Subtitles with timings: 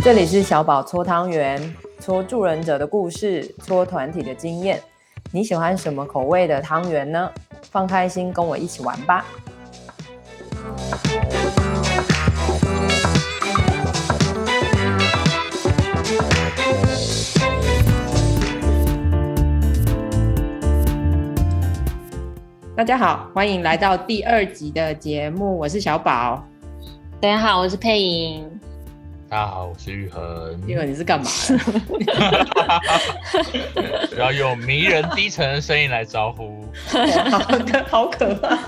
[0.00, 4.80] 这里是小宝搓汤圆，搓助人者的故事，搓团体的经验。
[5.32, 7.30] 你喜欢什么口味的汤圆呢？
[7.70, 9.26] 放开心，跟我一起玩吧！
[22.76, 26.42] 大家好，欢迎来到第二集的节目，我是小宝。
[27.20, 28.48] 大家好，我是佩颖。
[29.30, 30.58] 大家好，我是玉恒。
[30.66, 31.28] 玉恒，你是干嘛
[33.74, 34.16] 的？
[34.16, 36.64] 要用迷人低沉的声音来招呼。
[37.30, 38.58] 好的，好可怕。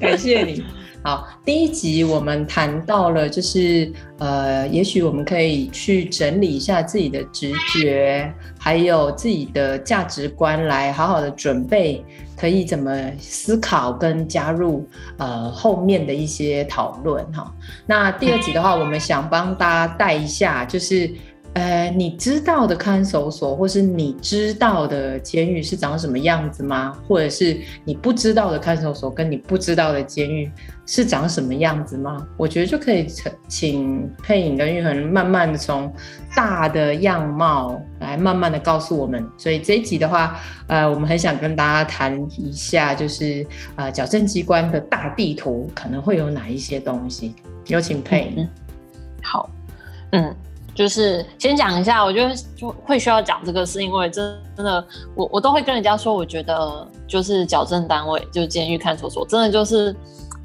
[0.00, 0.64] 感谢你。
[1.02, 12.04] 好，第一集我们谈到了，就是呃，也许我们可以去整理一下自己的直觉，还有自己的价值观，来好好的准备，
[12.36, 14.86] 可以怎么思考跟加入
[15.16, 17.50] 呃后面的一些讨论哈。
[17.86, 21.10] 那第二集的话，我们想帮大家带一下，就是。
[21.54, 26.96] 呃，你知道的看守所，或是你知道的监狱是长什么样子吗？
[27.08, 30.48] 或者是你不知道的看守所，跟你不知道的监狱
[30.86, 32.24] 是长什么样子吗？
[32.36, 35.92] 我觉得就可以请请佩颖跟玉恒慢慢的从
[36.36, 39.26] 大的样貌来慢慢的告诉我们。
[39.36, 47.34] 所以这一集的话，呃，我们很想跟大家谈一下，就是呃，矫正机关的大地图可能会有哪一些东西。
[47.66, 48.48] 有请佩影。
[49.20, 49.50] 好，
[50.12, 50.32] 嗯。
[50.74, 59.94] 就是先讲一下，我觉得就会需要讲这个，是因为真真的，我我都会跟人家说，我觉得就是矫正单位，就是监狱看守所，真的就是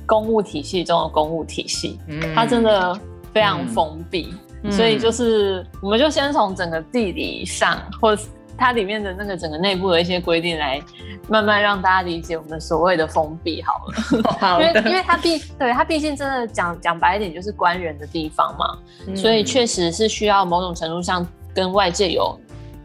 [0.06, 3.00] 公务体系中的公务体系，嗯，它真的
[3.34, 8.18] 非常封闭，嗯，所以就是我们就先从整个地理上或。
[8.58, 10.82] 它里面的那个整个内部的一些规定，来
[11.28, 14.60] 慢慢让大家理解我们所谓的封闭好了。
[14.62, 22.38] 因为因为它毕对它毕竟真的讲讲白一点就是官员的地方嘛，嗯、所以确实是需要某种程度上跟外界有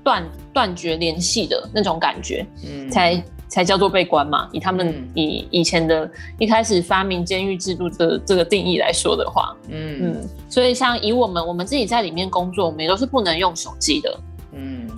[0.02, 4.48] 断断绝联系的那种感觉，嗯，才才叫做被关嘛。
[4.52, 14.18] 以他们以以前的一开始发明监狱制度的这个定义来说的话，嗯嗯，所以像以我们我们自己在里面工作，我们也都是不能用手机的。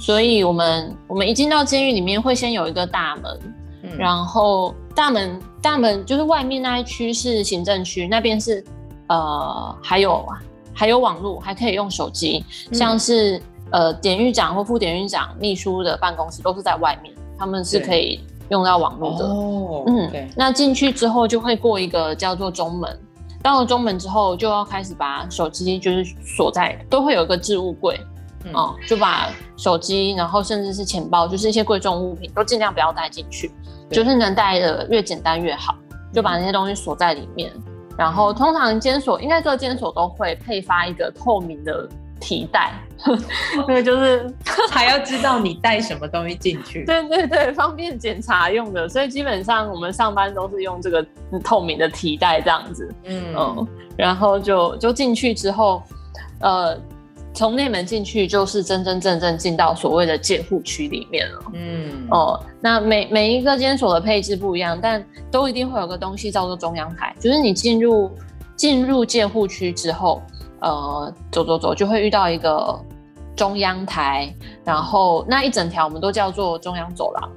[0.03, 3.41] 嗯，所以我们我们一进到监狱里面，会先有一个大门，
[3.85, 8.65] 嗯、然后大门大门就是外面那一区是行政区，那边是
[9.09, 10.27] 呃还有
[10.75, 19.25] 还有网络，还可以用手机，嗯、像是呃典狱长或副典狱长秘书的办公室都是在外面，他们是可以用到网络的。
[19.25, 22.99] 哦，嗯，对那进去之后就会过一个叫做中门，
[23.43, 27.99] 到了中门之后就要开始把手机就是锁在，都会有一个置物柜。
[28.53, 33.51] 哦，就把手机，然后甚至是钱包，就是一些贵重物品，都尽量不要带进去，
[33.91, 35.75] 就是能带的越简单越好，
[36.13, 37.53] 就把那些东西锁在里面。
[37.55, 37.63] 嗯、
[37.97, 41.89] 然后通常监所应该各监所都会配发一个透明的
[42.19, 42.73] 提袋，
[43.69, 44.35] 那个就是
[44.71, 46.85] 还要知道你带什么东西进去。
[46.87, 48.89] 对对对，方便检查用的。
[48.89, 51.05] 所以基本上我们上班都是用这个
[51.45, 52.93] 透明的提袋这样子。
[53.05, 55.83] 嗯嗯，然后就就进去之后，
[56.41, 56.77] 呃。
[57.35, 61.41] 从内门进去，就是真真正正进到所谓的戒护区里面了。
[61.55, 68.11] 嗯，哦，那每每一个监所的配置不一样，但都一定会有个东西叫做中央台，就是你进入
[68.55, 70.21] 进入戒护区之后，
[70.61, 72.79] 呃，走走走就会遇到一个
[73.35, 74.33] 中央台，
[74.65, 77.31] 然后那一整条我们都叫做中央走廊。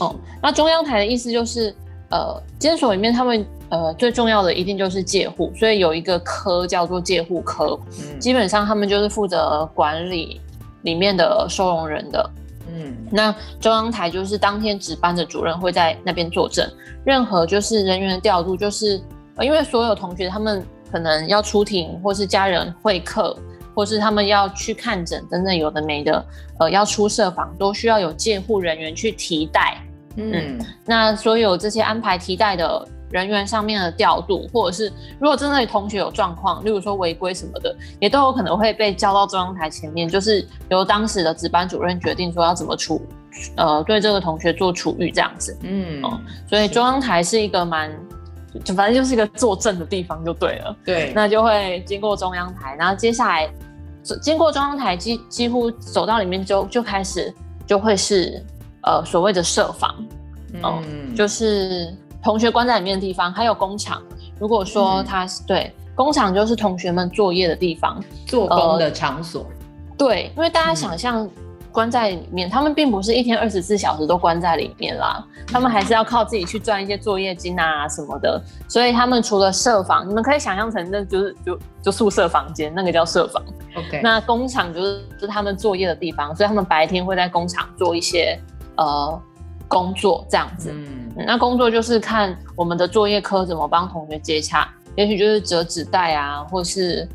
[0.00, 1.74] 哦，那中央台的意思就是，
[2.12, 3.44] 呃，监所里面他们。
[3.72, 7.68] 呃，最重要的一定就是戒护，所以有一个科叫做戒护科，
[8.02, 10.38] 嗯、基本上他们就是负责管理
[10.82, 12.30] 里面的收容人的。
[12.68, 16.70] 嗯，那中央台就是当天值班的主任会在那边坐镇，
[17.02, 19.00] 任何就是人员的调度，就是、
[19.36, 23.34] 呃、因为所有同学他们可能要出庭，或是家人会客，
[23.74, 26.22] 或是他们要去看诊等等有的没的，
[26.58, 29.78] 呃，要出舍房都需要有介护人员去提带。
[30.16, 32.88] 嗯，嗯，那所有这些安排替代的。
[33.12, 43.06] 人员上面的调度，或者是如果真的同学有状况，例如说违规什么的，也都有可能会被叫到中央台前面，就是由当时的值班主任决定说要怎么处，
[43.58, 45.54] 呃，对这个同学做处遇这样子。
[45.60, 46.18] 嗯，哦，
[46.48, 47.92] 所以中央台是一个蛮，
[48.64, 50.74] 就反正就是一个坐镇的地方就对了。
[50.82, 53.46] 对，那就会经过中央台，然后接下来
[54.22, 57.30] 经过中央台，几几乎走到里面就就开始
[57.66, 58.42] 就会是
[58.82, 59.94] 呃所谓的舍房，
[60.62, 61.94] 嗯，就是。
[62.24, 64.00] 同学关在里面的地方，还有工厂。
[64.38, 69.42] 如果说他是、嗯、对工厂，就是同学们作业的地方，做工的场所。
[69.42, 71.28] 呃、对，因为大家想象，
[71.72, 78.40] 关在里面，他们并不是一天二十四小时都关在里面啦，他们还是要靠自己去赚一些作业金啊什么的。
[78.68, 83.42] 所以他们除了设防，你们可以想象成那就是就就宿舍房间，那个叫设防。
[83.74, 88.38] OK，那工厂就是就是他们作业的地方，所以他们白天会在工厂做一些
[88.76, 89.22] 呃
[89.68, 90.70] 工作这样子。
[90.72, 97.08] 嗯，那工作就是看我们的作业科怎么帮同学接洽，也许就是折纸袋啊，或是。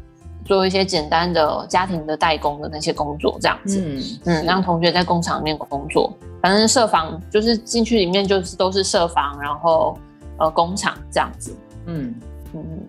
[0.45, 6.17] 做一些简单的家庭的代工的那些工作，这样子，嗯嗯，让同学在工厂里面工作。
[6.41, 9.99] 反正设防就是进去里面就是都是设防，然后
[10.39, 11.53] 呃工厂这样子，
[11.87, 12.15] 嗯
[12.53, 12.87] 嗯嗯，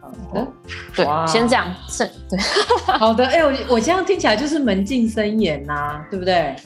[0.00, 0.46] 好的，
[0.96, 2.36] 对，先这样是，对，
[2.98, 6.56] 好的，哎、欸，我我这样听起来就是门禁森严呐，对不对？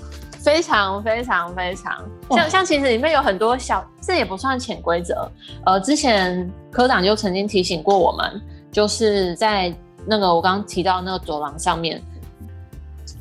[0.44, 5.28] 非常非常非常，像像其实里面有很多小，这也不算潜规则。
[5.64, 9.74] 呃，之前科长就曾经提醒过我们，就是在。
[10.06, 11.98] 那个我刚刚提到那个走廊上面，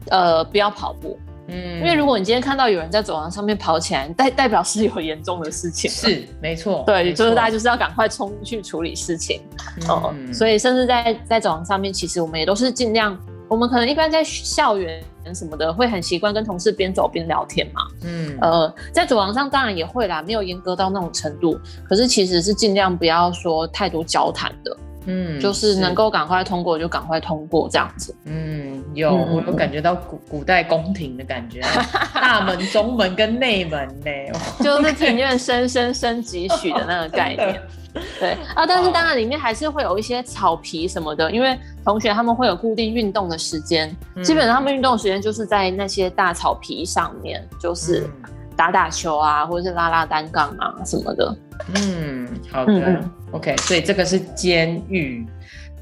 [0.10, 1.18] 呃，不要跑步，
[1.48, 9.42] 嗯，因为如果你今天看到有人在走廊上面跑起来，代代表是有严重的事情，是没错，对，就是大家就是要赶快冲去处理事情，
[9.88, 13.18] 哦、嗯，所以甚至在在走廊上面，其实我们也都是尽量，
[13.48, 15.04] 我们可能一般在校园
[15.34, 24.78] 什么的会很习惯跟同事边走边聊天嘛，嗯，呃，在走廊上当然也会啦，没有严格到那种程度，可是其实是尽量不要说太多交谈的。
[25.06, 28.16] 嗯，就是能够赶快通过就赶快通过这样子。
[28.24, 31.60] 嗯，有，嗯、我有感觉到古古代宫廷的感觉，
[32.16, 37.62] 大门、中门跟内门呢，就是庭院深深深几许的那个概念。
[38.20, 48.10] 对啊，但是当然里面还是会有一些草皮什么的，因为同学他们会有固定运动的时间，嗯、基本上他们运动时间就是在那些大草皮上面，就是
[48.56, 51.38] 打打球啊，或者是拉拉单杠啊什么的。
[51.76, 52.74] 嗯，好的。
[52.74, 55.26] 嗯 OK，所以这个是监狱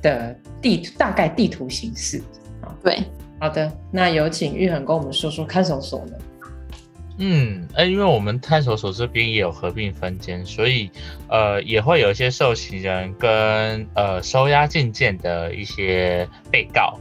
[0.02, 2.22] 的地图，大概地图形式。
[2.82, 3.04] 对，
[3.40, 6.14] 好的，那有请玉恒跟我们说说看守所呢？
[7.18, 10.90] 嗯，哎，因为我们探索所这边也有合并分监，所以
[11.28, 16.98] 呃也会有一些受刑人跟呃收押禁见的一些被告。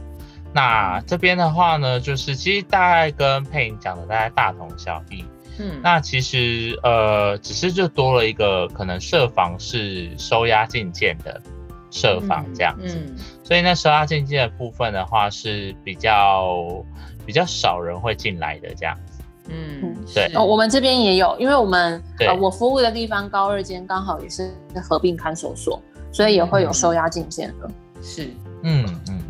[0.53, 5.23] 那这边的话呢，就是其实大概跟佩颖讲的大概大同小异。
[5.59, 11.41] 嗯，那其实呃，只是就多了一个可能设防是收押禁见的
[11.89, 16.83] 设防这样子，嗯嗯、所以那收押禁见的部分的话是比较
[17.25, 19.21] 比较少人会进来的这样子。
[19.49, 20.31] 嗯，对。
[20.35, 24.53] 哦，我们这边也有，因为我们呃我服务的地方高二监刚好也是
[24.83, 25.81] 合并看守所，
[26.11, 27.69] 所以也会有收押禁见的。
[28.01, 28.25] 是，
[28.63, 29.21] 嗯嗯嗯。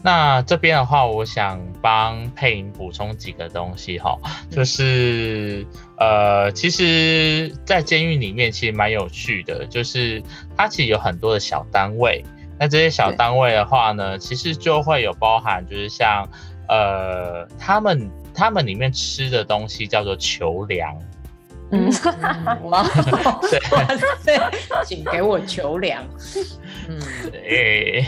[0.00, 4.16] 那这边的话，我想帮配音补充几个东西哈，
[4.48, 5.66] 就是
[5.98, 10.22] 呃，其实，在监狱里面其实蛮有趣的，就是
[10.56, 12.24] 它其实有很多的小单位。
[12.60, 16.24] 那这些小单位的话呢，其实就会有包含，就是像
[16.68, 20.94] 呃，他们他们里面吃的东西叫做球粮。
[21.72, 21.90] 嗯，
[22.70, 22.84] 哇，
[24.24, 24.38] 对，
[24.84, 26.00] 请给我球粮。
[26.88, 27.00] 嗯，
[27.32, 28.06] 对，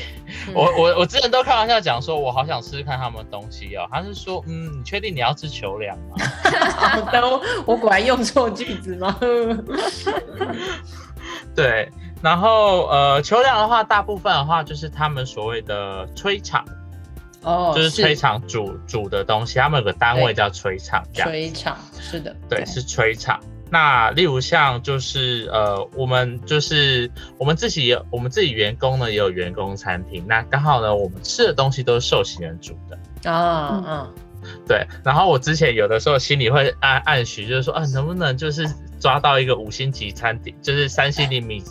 [0.54, 3.84] 我我我之前都开玩笑讲说，我好想试试看他们东西哦。
[3.90, 6.14] 他是说，嗯，你确定你要吃球粮吗？
[7.10, 9.19] 都，我果然用错句子吗？
[11.52, 11.90] 对，
[12.22, 16.64] 然后呃，球粮的话，大部分的话就是他们所谓的吹场，
[17.49, 23.41] 哦，就是炊场煮煮的东西，他们有个单位叫炊场，炊场是的，对，是炊场。
[23.71, 34.14] 那例如像就是呃，我们就是我们自己有我们自己员工呢也有员工餐厅，那刚好呢我们吃的东西都是受刑人煮的啊，嗯，
[34.67, 34.87] 对。
[35.02, 38.69] 然后我之前有的时候心里会暗暗许，就是说啊，能不能就是。
[38.99, 41.62] 抓到一个五星级餐厅，就是三星级米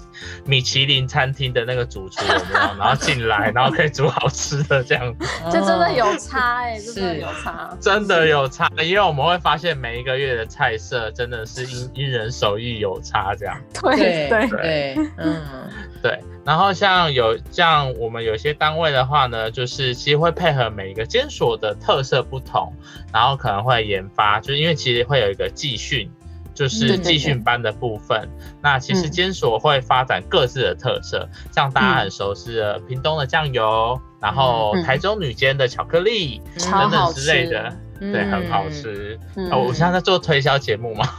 [0.46, 2.77] 米其林餐厅的那个主厨，有没有？
[2.77, 13.60] 然后进来，然后可以煮好吃的这样子， 这真的有差哎、真的有差，真的有差，因为我们会发现每一个月的菜色真的是因因人手艺有差这样。
[13.81, 15.43] 对对对，嗯，
[16.01, 16.19] 对。
[16.46, 22.74] 然后像有像我们有些单位的话呢，就是其实会配合每一个监所的特色不同，
[23.12, 26.10] 然后可能会研发，就是因为其实会有一个技训。
[26.57, 28.29] 就是集训班的部分，嗯、
[28.63, 37.71] 那其实监所会发展各自的特色，嗯、像大家很熟悉的屏东的酱油，嗯、然后台中女监的巧克力、嗯、等等之类的，
[38.01, 39.19] 嗯、对，很好吃。
[39.35, 41.07] 嗯、哦，我现在在做推销节目嘛。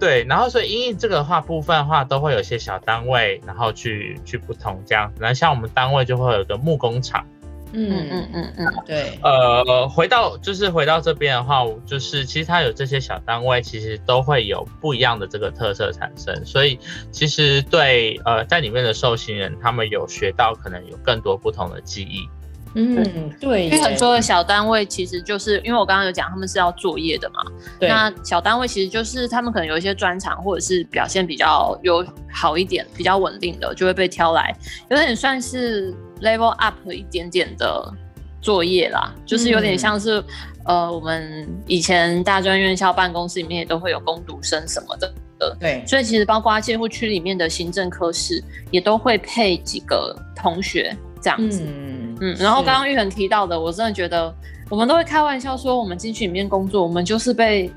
[0.00, 7.24] 对，然后所以因为这个的话部分的话，都会有一些小单位，然后去去不同这样，然后像我们单位就会有个木工厂。
[7.72, 9.18] 嗯嗯嗯嗯，对。
[9.22, 16.44] 呃，回到就是回到这边的话，就是其实它有这些小单位，其实都会有不一样的这个特色产生。
[16.44, 16.78] 所以
[17.10, 22.28] 其实对呃在里面的受刑人，他们有学到可能有更多不同的记忆。
[22.74, 27.42] 嗯，对，因为很多的小单位其实就是因为我刚刚有讲，他们是要作业的嘛。
[27.80, 27.88] 对。
[27.88, 34.54] 那小单位其实就是他们可能有一些专长，或者是表现比较有好一点、比较稳定的，就会被挑来，
[34.90, 37.92] 有点算是 level up 一点点的
[38.40, 39.14] 作业啦。
[39.26, 40.20] 就是有点像是、
[40.64, 45.12] 嗯、呃，我们以前大专院校办公室里面也都会有工读生什么的。
[45.60, 45.84] 对。
[45.86, 51.62] 所以其实包括戒护区里面的行政科室也都会配几个同学这样子。
[51.64, 54.34] 嗯嗯，然后刚刚玉恒提到的，我真的觉得
[54.68, 57.70] 我们都会开玩笑说，我们进去里面工作，我们就是被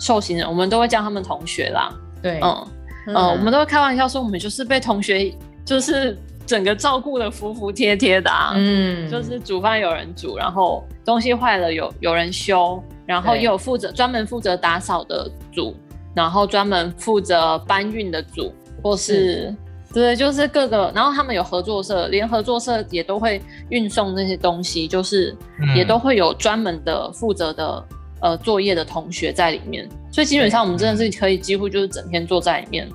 [0.00, 1.92] 受刑人，我们都会叫他们同学啦。
[2.22, 2.66] 对，嗯
[3.08, 5.30] 嗯，嗯，我们都会开玩笑说，我们就是被同学
[5.62, 6.16] 就是
[6.52, 8.52] 整个照顾的服服帖帖的啊。
[8.54, 15.74] 嗯，就是煮饭有人煮，然后东西坏了有有人修，然后也有负责专门负责打扫的组，
[16.14, 19.54] 然后专门负责搬运的组，或是。
[19.94, 25.36] 对，就是各个，然后他们有合作社，连合作社也都会运送那些东西，就是
[25.76, 27.84] 也都会有专门的负责的
[28.20, 32.88] 呃作业的同学在里面，所以基本上我们真的是可以几乎就是整天坐在里面，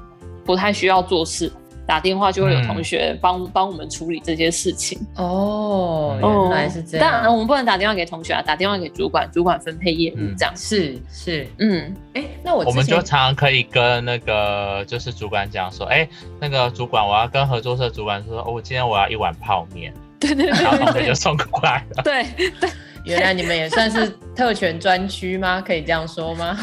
[0.43, 1.51] 不太需要做事。
[1.87, 7.09] 打电话就会有同学帮帮、嗯、我们处理这些事情哦，原来是这样。
[7.09, 10.53] 当然我们不能打电话给同学啊，打电话给主管，主管分配业务这样。
[10.55, 16.09] 是是，嗯，哎、欸，那我我们就常常可以跟那个就是主管讲说，哎、欸，
[16.41, 19.93] 那个主管，我要跟合作社主管说，哦，我今天我要一碗泡面。
[20.19, 22.03] 对对对，然后同学就送过来了。
[22.03, 22.25] 对
[22.59, 22.69] 对，
[23.05, 25.61] 原来你们也算是特权专区吗？
[25.65, 26.57] 可以这样说吗？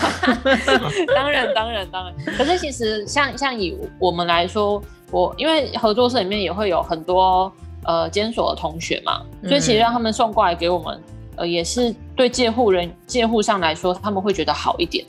[1.14, 2.36] 当然当然当然。
[2.36, 4.82] 可是其实像像以我们来说。
[5.14, 7.50] 我因为合作社里面也会有很多
[7.84, 11.00] 呃监所的同学嘛，所以其实让他们送过来给我们，
[11.36, 15.06] 呃，也是对介护人介护上来说，他们会觉得好一点。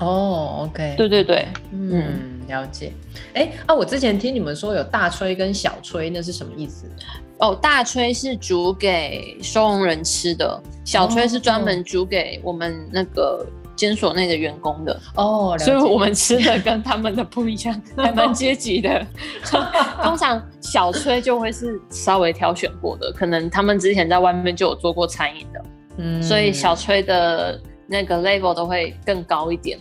[0.00, 2.92] 哦，OK，对对对，嗯，嗯了解。
[3.34, 6.90] 哎，啊，我之前听你们说有大吹跟小吹，那是什么意思？
[7.38, 13.46] 哦，大吹是煮给收容人吃的，小吹是专门煮给我们那个。
[13.76, 19.06] 监所内的员工的哦，所以我们吃的跟他们的不一样，还蛮阶级的。
[20.02, 25.64] 通常小崔就会是稍微挑选过的，可能他们之前在外面就有做过餐饮的，
[25.98, 29.78] 嗯，所以小崔的那个 level 都会更高一点。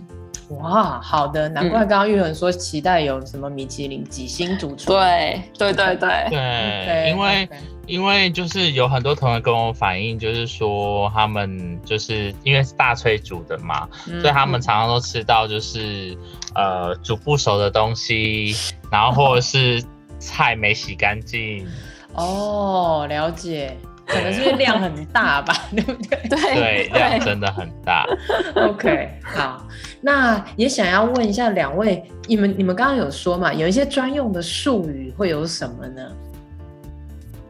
[0.50, 4.92] 哇，好的，难怪刚刚玉恒说期待有什么米其林几星主厨。
[4.92, 7.48] 对对对对对，okay, 因为。
[7.48, 7.50] Okay.
[7.88, 16.18] 因为就是有很多同学跟我反映，就是说他们就是因为是大炊煮的嘛，嗯、所以他们常常都吃到就是
[16.56, 18.56] 呃煮不熟的东西，
[18.92, 19.84] 然后或者是
[20.20, 21.66] 菜没洗干净。
[22.16, 23.76] 哦，了解，
[24.08, 26.18] 可能是量很大吧，对不对？
[26.30, 28.08] 对对，量真的很大。
[28.56, 29.68] OK，好，
[30.00, 36.02] 那也想要问一下两位，你们你们刚刚有说嘛，有一些专用的术语会有什么呢？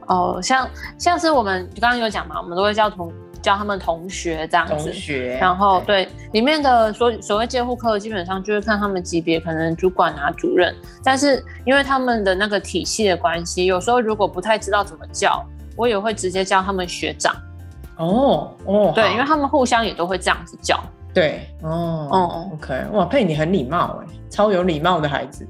[0.07, 4.73] 哦，像像是我们刚刚有讲嘛，我们都会叫同叫他们同学这样子。
[4.73, 5.37] 同学。
[5.39, 10.75] 然后对里面的所所谓监护科，基本上就是看他们级别，可能主管啊、主任。
[11.03, 15.45] 但是因为他们的那个体系的关系，有时候如果不太知道怎么叫，
[15.75, 17.35] 我也会直接叫他们学长。
[17.97, 20.77] 哦哦，对，因为他们互相也都会这样子叫。
[21.13, 25.47] 对，哦哦，OK，哇，佩你很礼貌哎，超有礼貌的孩子。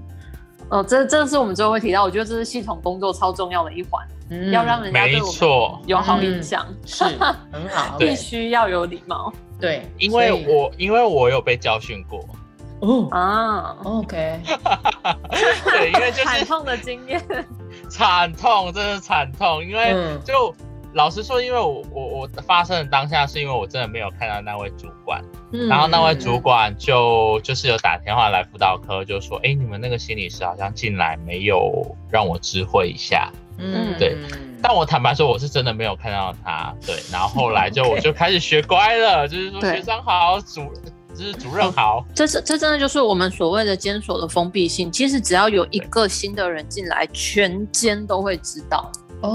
[0.69, 4.05] 哦，这这是我们最后会提到，我觉得这是系统工作超重要的一环。
[4.29, 7.03] 嗯，要让人家对我们有好印象，嗯、是
[7.51, 9.31] 很好，必须要有礼貌。
[9.59, 12.25] 对，因为我因为我有被教训过。
[12.81, 14.41] 哦啊，OK。
[15.63, 17.21] 对，因为就是惨痛的经验，
[17.89, 19.63] 惨痛，真的惨痛。
[19.63, 34.17] 因为就、嗯、老实说，因为我我我发生的当下是因为我真的没有看到那位主管，嗯、然后那位主管就就是有打电话来辅导科，就说：“哎、欸，你们那个心理师好像进来没有让我知会一下。”嗯，对，
[34.61, 36.73] 但我坦白说，我是真的没有看到他。
[36.85, 40.61] 对，然后后来就 我就开始学乖了，就是说学长好，主
[41.13, 42.05] 就是主任好。
[42.13, 44.91] 这是这真的就是我们所谓的监所的封闭性。
[44.91, 48.91] 其实只要有一个新的人进来，全监都会知道，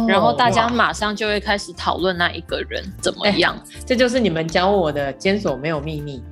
[0.06, 3.58] 然后大家马上就会开始讨论那一个人怎么样。
[3.86, 6.22] 这就是你们教我的监所没有秘密。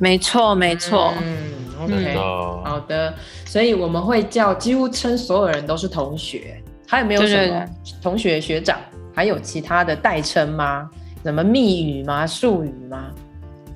[0.00, 1.12] 没错，没错。
[1.22, 1.36] 嗯
[1.80, 2.16] ，OK，
[2.64, 3.14] 好的。
[3.44, 6.60] 所以我们会叫几乎称所有人都是同学。
[6.88, 7.66] 还有没有什么
[8.02, 8.78] 同学、学长？
[9.14, 10.88] 还有其他的代称吗？
[11.22, 12.26] 什么密语吗？
[12.26, 13.10] 术语吗？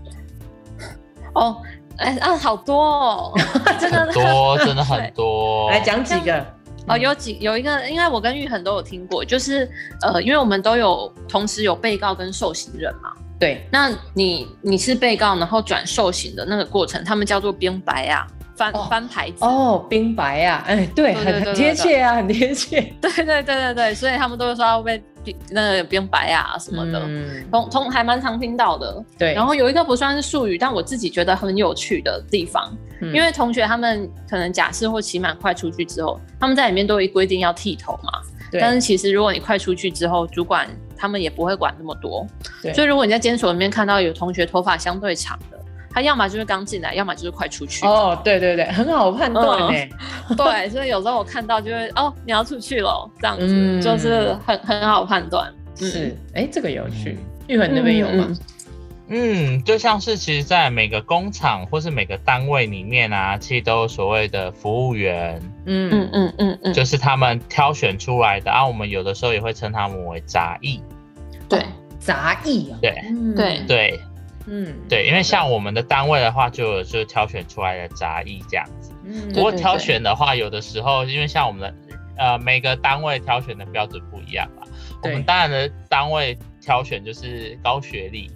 [1.34, 1.56] 哦，
[1.98, 3.32] 哎啊，好多哦，
[3.78, 5.68] 真的多，真的很多。
[5.72, 6.44] 来讲几个
[6.88, 13.12] 哦，有几有一个，因为我跟玉恒都有听过，就是呃，因为我们都有同时有被告跟受刑人嘛。
[13.38, 18.26] 对，那你你是被告，然后转受刑的那个过程，他们叫做编白啊。
[18.56, 22.80] 翻翻牌子哦，冰白啊，哎，对，很贴切啊，很贴切。
[23.00, 25.02] 对对对对对，所以他们都会说要被
[25.50, 29.04] 那个冰白啊什么的，嗯、通通还蛮常听到的。
[29.18, 38.20] 对，然后有一个不算是术语，但我自己觉得很有趣的地方，嗯、因为同学他们可能假释或期满快出去之后，他们在里面都有规定要剃头嘛。
[38.50, 38.60] 对。
[38.60, 42.26] 但是其实如果你快出去之后，主管他们也不会管那么多。
[42.60, 42.72] 对。
[42.74, 45.51] 所以如果你在监所里面看到有同学头发相对长的，
[45.92, 47.86] 他要么就是刚进来，要么就是快出去。
[47.86, 49.88] 哦，对对对，很好判断哎。
[50.28, 55.52] 嗯、 对，所以有时候我看到就会哦，你要出去了，这样子、嗯、就是很很好判断。
[55.76, 57.18] 是，哎、欸，这个有趣。
[57.48, 58.28] 玉恒那边有吗？
[59.08, 65.38] 嗯，就像是其实，在每个工厂或是每个单位里面啊，其实都有所谓的服务员。
[65.66, 68.66] 嗯嗯嗯嗯嗯，就是他们挑选出来的啊。
[68.66, 70.80] 我们有的时候也会称他们为杂役。
[71.48, 71.66] 对，
[71.98, 72.78] 杂役啊。
[72.80, 72.94] 对
[73.36, 74.00] 对对。
[74.46, 78.92] 嗯，对，因为像我们的单位的话，就有就挑选出来的杂役这样子。
[79.04, 81.74] 嗯，不过挑选的话，有的时候因为像我们的
[82.18, 84.62] 呃每个单位挑选的标准不一样嘛。
[85.02, 88.30] 对我们当然的单位挑选就是高学历。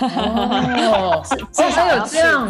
[0.00, 1.22] 哦，
[1.52, 2.48] 至少有这样，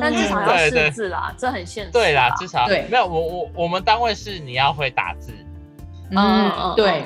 [0.00, 1.90] 但至少要识字啦，这很现实。
[1.90, 5.32] 对啦，至少对，没有我我我们单位是你要会打字。
[6.10, 7.04] 嗯， 对，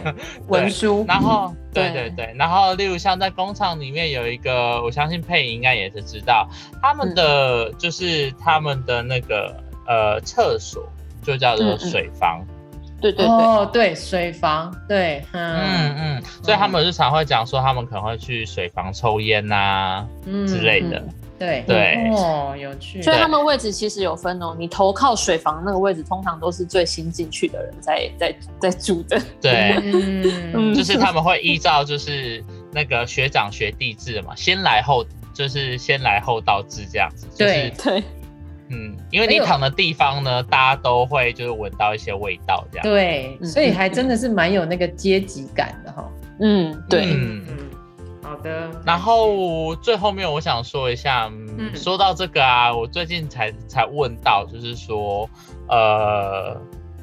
[0.49, 1.91] 文书，然后，对。
[1.93, 6.49] 对对，然后，例如像在工厂里面有一个，我相信佩颖应该也是知道，
[6.83, 9.55] 他们的就是他们的那个
[9.87, 10.87] 呃厕所
[11.23, 12.45] 就叫做水房，
[13.01, 15.95] 对对对，哦对，水房，对，嗯。
[15.99, 20.07] 嗯，所以他们日常会讲说他们可能会去水房抽烟呐
[20.47, 21.03] 之类的。
[21.45, 23.03] 对对哦，有趣。
[23.03, 29.21] 所以他们位置其实有分哦，你投靠水房那个位置，通常都是最新进去的人在在在住的。
[29.41, 29.75] 对，
[30.55, 37.27] 嗯，就是他们会依照就是那个学长学弟制嘛，先来后就是先来后到制这样子。
[37.37, 38.03] 对对，
[38.71, 42.83] 嗯，因为你躺的地方呢，大家都会就是闻到一些味道这样。
[42.85, 46.11] 对，所以还真的是蛮有那个阶级感的哈。
[46.41, 47.17] 嗯，对。
[48.35, 55.29] 好的，然后最后面我想说一下，嗯，说到这个啊，我最近才才问到，就是说，
[55.69, 56.61] 呃，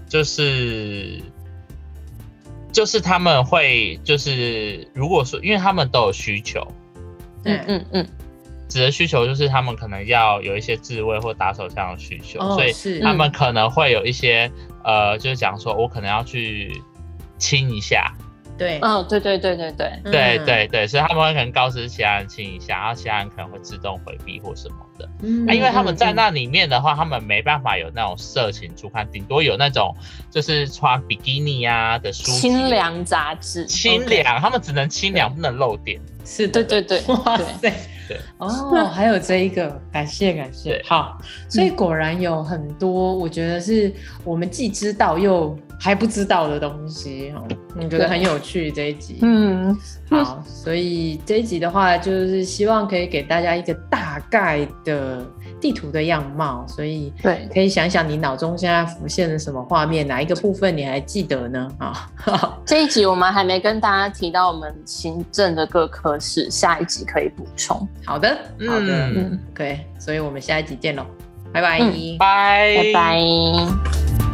[0.10, 1.22] 就是
[2.74, 6.68] 就是他们会就是如果说，因为他们都有需求，
[7.46, 8.08] 嗯嗯嗯，
[8.68, 14.52] 指的需求就是他们可能要有一些自慰或打手枪的需求，所以他们可能会有一些
[14.84, 16.82] 呃，就是讲说我可能要去
[17.38, 18.14] 亲一下。
[18.62, 25.10] 对，嗯，对对对对对，对对对，所以他们会可能告知其他人亲一下，然后其他人可能会自动回避或什么的。
[25.24, 29.96] 嗯，那因为他们在那里面的话，他们没办法有那种色情出刊，顶多有那种
[30.30, 36.00] 就是穿比基尼啊的书，清凉杂志，清凉，他们只能清凉，不能露点。
[36.24, 37.74] 是，对对对，哇塞，
[38.14, 43.94] 对，哦，还有这一个，感谢感谢，好，所以果然有很多，我觉得是
[44.24, 45.58] 我们既知道又。
[45.84, 47.34] 还不知道的东西，
[47.76, 49.18] 你觉得很有趣这一集？
[49.24, 49.76] 嗯，
[50.12, 55.26] 好，所以这一集的话，就是希望可以给大家一个大概的
[55.62, 61.72] 地图的样貌，所以对，可以想想你脑中现在浮现了什么画面，哪一个部分你还记得呢？
[61.78, 62.10] 啊，
[62.66, 67.88] 这一集我们还没跟大家提到我们行政的各科室，下一集可以补充。
[68.04, 68.30] 好的，
[68.68, 71.06] 好的，嗯，可以，所以我们下一集见喽，
[71.54, 71.62] 拜。
[71.62, 71.80] 拜，
[72.18, 72.76] 拜。
[72.78, 74.31] 拜拜。